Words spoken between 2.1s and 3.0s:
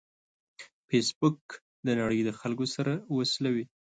د خلکو سره